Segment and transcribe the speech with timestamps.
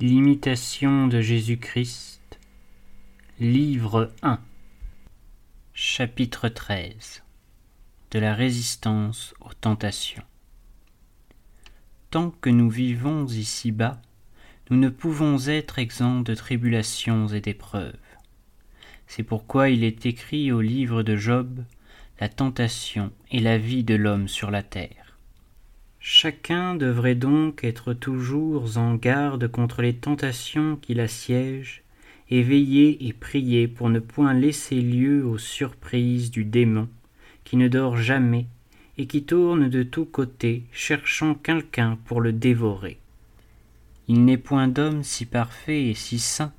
[0.00, 2.38] L'imitation de Jésus-Christ,
[3.40, 4.38] livre 1,
[5.74, 7.24] chapitre 13
[8.12, 10.22] De la résistance aux tentations.
[12.10, 14.00] Tant que nous vivons ici-bas,
[14.70, 17.98] nous ne pouvons être exempts de tribulations et d'épreuves.
[19.08, 21.64] C'est pourquoi il est écrit au livre de Job
[22.20, 24.97] La tentation et la vie de l'homme sur la terre.
[26.00, 31.82] Chacun devrait donc être toujours en garde contre les tentations qui l'assiègent,
[32.30, 36.88] et veiller et prier pour ne point laisser lieu aux surprises du démon,
[37.44, 38.46] qui ne dort jamais
[38.98, 42.98] et qui tourne de tous côtés cherchant quelqu'un pour le dévorer.
[44.08, 46.52] Il n'est point d'homme si parfait et si saint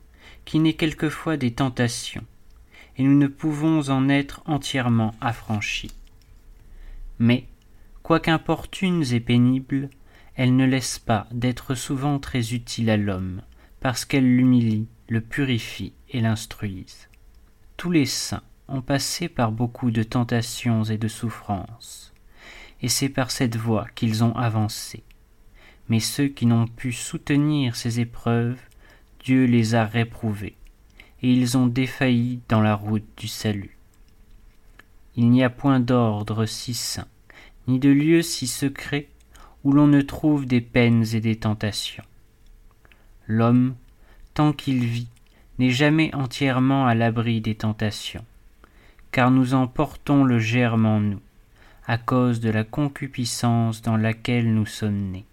[0.45, 2.23] qui n'ait quelquefois des tentations,
[2.97, 5.91] et nous ne pouvons en être entièrement affranchis.
[7.19, 7.45] Mais
[8.09, 9.87] Quoiqu'importunes et pénibles,
[10.33, 13.43] elles ne laissent pas d'être souvent très utiles à l'homme,
[13.81, 17.07] parce qu'elles l'humilient, le purifient et l'instruisent.
[17.77, 22.11] Tous les saints ont passé par beaucoup de tentations et de souffrances,
[22.81, 25.03] et c'est par cette voie qu'ils ont avancé.
[25.87, 28.59] Mais ceux qui n'ont pu soutenir ces épreuves,
[29.23, 30.55] Dieu les a réprouvés,
[31.21, 33.77] et ils ont défailli dans la route du salut.
[35.15, 37.05] Il n'y a point d'ordre si saint
[37.69, 39.07] ni de lieu si secret
[39.63, 42.03] où l'on ne trouve des peines et des tentations.
[43.27, 43.75] L'homme,
[44.33, 45.07] tant qu'il vit,
[45.59, 48.25] n'est jamais entièrement à l'abri des tentations,
[49.11, 51.21] car nous en portons le germe en nous,
[51.85, 55.25] à cause de la concupiscence dans laquelle nous sommes nés.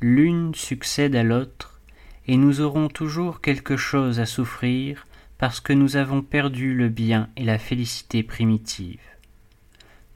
[0.00, 1.80] L'une succède à l'autre,
[2.26, 7.28] et nous aurons toujours quelque chose à souffrir parce que nous avons perdu le bien
[7.36, 9.13] et la félicité primitive.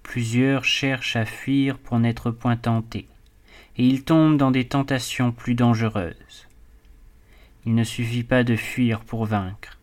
[0.08, 3.06] Plusieurs cherchent à fuir pour n'être point tentés,
[3.76, 6.48] et ils tombent dans des tentations plus dangereuses.
[7.66, 9.76] Il ne suffit pas de fuir pour vaincre,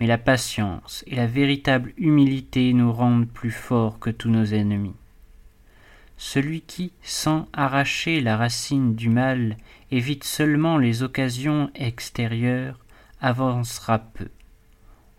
[0.00, 4.96] mais la patience et la véritable humilité nous rendent plus forts que tous nos ennemis.
[6.16, 9.56] Celui qui, sans arracher la racine du mal,
[9.92, 12.80] évite seulement les occasions extérieures,
[13.20, 14.28] avancera peu.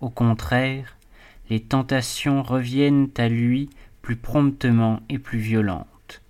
[0.02, 0.98] Au contraire,
[1.50, 3.70] les tentations reviennent à lui
[4.04, 6.22] plus promptement et plus violente.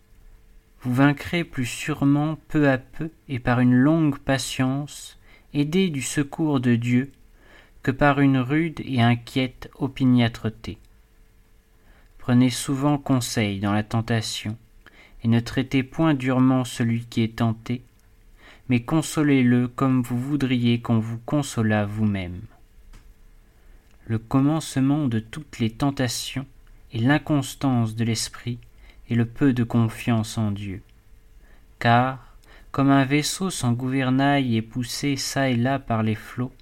[0.83, 5.17] Vous vaincrez plus sûrement peu à peu et par une longue patience,
[5.53, 7.11] aidé du secours de Dieu,
[7.81, 10.77] que par une rude et inquiète opiniâtreté.
[12.19, 14.55] Prenez souvent conseil dans la tentation,
[15.23, 17.81] et ne traitez point durement celui qui est tenté,
[18.69, 22.41] mais consolez-le comme vous voudriez qu'on vous consolât vous-même.
[24.05, 26.45] Le commencement de toutes les tentations
[26.99, 28.59] l'inconstance de l'esprit
[29.09, 30.81] et le peu de confiance en Dieu.
[31.79, 32.37] Car,
[32.71, 36.53] comme un vaisseau sans gouvernail est poussé çà et là par les flots,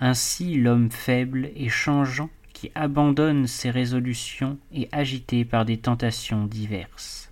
[0.00, 7.30] ainsi l'homme faible et changeant qui abandonne ses résolutions est agité par des tentations diverses.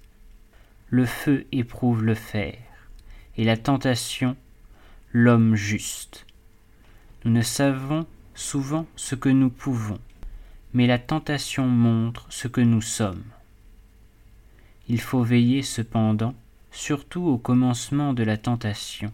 [0.90, 2.58] Le feu éprouve le fer,
[3.36, 4.36] et la tentation
[5.12, 6.26] l'homme juste.
[7.24, 9.98] Nous ne savons souvent ce que nous pouvons,
[10.74, 13.24] mais la tentation montre ce que nous sommes.
[14.88, 16.34] Il faut veiller cependant,
[16.70, 19.12] surtout au commencement de la tentation,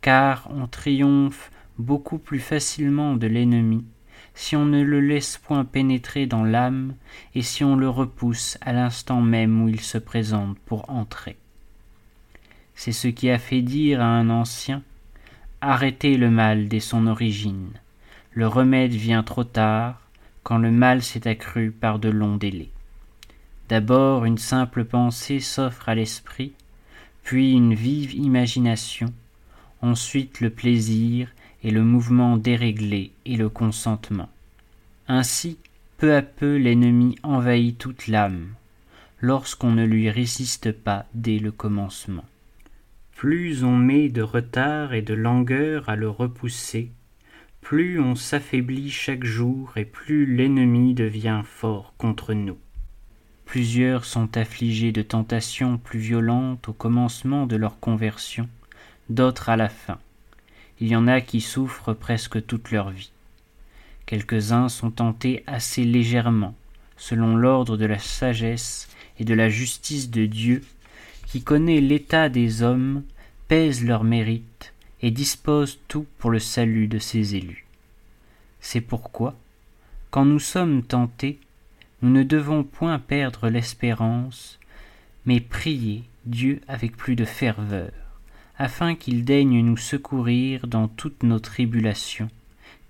[0.00, 3.84] car on triomphe beaucoup plus facilement de l'ennemi
[4.34, 6.94] si on ne le laisse point pénétrer dans l'âme
[7.34, 11.36] et si on le repousse à l'instant même où il se présente pour entrer.
[12.74, 14.82] C'est ce qui a fait dire à un ancien
[15.60, 17.68] Arrêtez le mal dès son origine.
[18.32, 20.00] Le remède vient trop tard,
[20.42, 22.70] quand le mal s'est accru par de longs délais.
[23.68, 26.52] D'abord une simple pensée s'offre à l'esprit,
[27.22, 29.12] puis une vive imagination,
[29.82, 31.28] ensuite le plaisir
[31.62, 34.28] et le mouvement déréglé et le consentement.
[35.08, 35.58] Ainsi,
[35.98, 38.48] peu à peu l'ennemi envahit toute l'âme,
[39.20, 42.24] lorsqu'on ne lui résiste pas dès le commencement.
[43.14, 46.90] Plus on met de retard et de langueur à le repousser,
[47.70, 52.58] plus on s'affaiblit chaque jour et plus l'ennemi devient fort contre nous.
[53.44, 58.48] Plusieurs sont affligés de tentations plus violentes au commencement de leur conversion,
[59.08, 60.00] d'autres à la fin.
[60.80, 63.12] Il y en a qui souffrent presque toute leur vie.
[64.04, 66.56] Quelques-uns sont tentés assez légèrement,
[66.96, 68.88] selon l'ordre de la sagesse
[69.20, 70.62] et de la justice de Dieu,
[71.28, 73.04] qui connaît l'état des hommes,
[73.46, 74.49] pèse leurs mérites
[75.02, 77.64] et dispose tout pour le salut de ses élus.
[78.60, 79.34] C'est pourquoi,
[80.10, 81.38] quand nous sommes tentés,
[82.02, 84.58] nous ne devons point perdre l'espérance,
[85.26, 87.92] mais prier Dieu avec plus de ferveur,
[88.58, 92.30] afin qu'il daigne nous secourir dans toutes nos tribulations,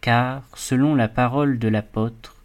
[0.00, 2.36] car, selon la parole de l'apôtre,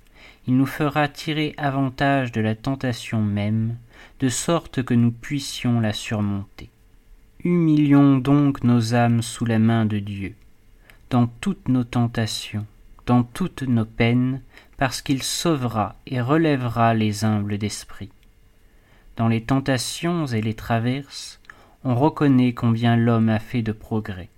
[0.47, 3.77] il nous fera tirer avantage de la tentation même,
[4.19, 6.69] de sorte que nous puissions la surmonter.
[7.47, 10.33] Humilions donc nos âmes sous la main de Dieu,
[11.11, 12.65] dans toutes nos tentations,
[13.05, 14.41] dans toutes nos peines,
[14.77, 18.09] parce qu'il sauvera et relèvera les humbles d'esprit.
[19.15, 21.39] Dans les tentations et les traverses,
[21.83, 24.29] on reconnaît combien l'homme a fait de progrès.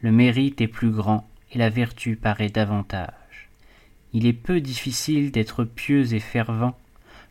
[0.00, 3.50] Le mérite est plus grand et la vertu paraît davantage.
[4.14, 6.78] Il est peu difficile d'être pieux et fervent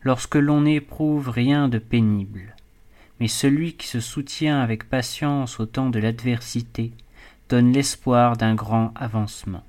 [0.03, 2.55] lorsque l'on n'éprouve rien de pénible.
[3.21, 6.91] Mais celui qui se soutient avec patience au temps de l'adversité
[7.49, 9.63] donne l'espoir d'un grand avancement.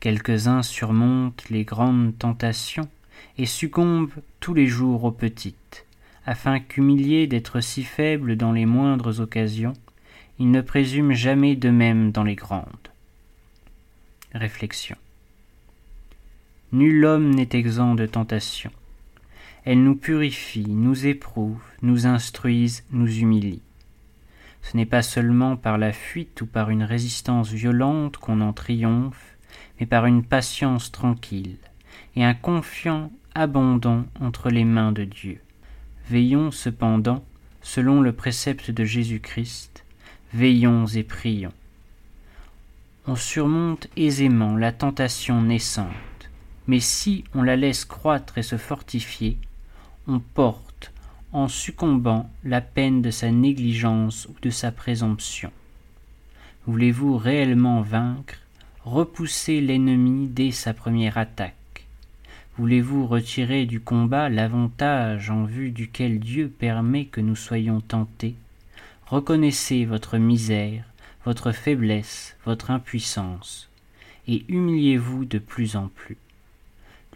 [0.00, 2.88] Quelques-uns surmontent les grandes tentations
[3.36, 5.84] et succombent tous les jours aux petites,
[6.24, 9.74] afin qu'humiliés d'être si faibles dans les moindres occasions,
[10.38, 12.88] ils ne présument jamais d'eux-mêmes dans les grandes.
[14.32, 14.96] Réflexion.
[16.72, 18.70] Nul homme n'est exempt de tentation.
[19.64, 23.62] Elles nous purifient, nous éprouvent, nous instruisent, nous humilient.
[24.62, 29.36] Ce n'est pas seulement par la fuite ou par une résistance violente qu'on en triomphe,
[29.78, 31.56] mais par une patience tranquille
[32.16, 35.40] et un confiant abondant entre les mains de Dieu.
[36.08, 37.24] Veillons cependant,
[37.62, 39.84] selon le précepte de Jésus-Christ,
[40.32, 41.52] veillons et prions.
[43.06, 45.92] On surmonte aisément la tentation naissante
[46.66, 49.38] mais si on la laisse croître et se fortifier,
[50.34, 50.92] porte,
[51.32, 55.50] en succombant, la peine de sa négligence ou de sa présomption.
[56.66, 58.38] Voulez-vous réellement vaincre,
[58.84, 61.86] repousser l'ennemi dès sa première attaque?
[62.56, 68.36] Voulez-vous retirer du combat l'avantage en vue duquel Dieu permet que nous soyons tentés?
[69.06, 70.84] Reconnaissez votre misère,
[71.24, 73.68] votre faiblesse, votre impuissance,
[74.28, 76.16] et humiliez-vous de plus en plus.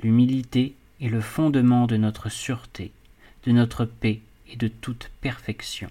[0.02, 2.93] L'humilité est le fondement de notre sûreté,
[3.45, 5.91] de notre paix et de toute perfection.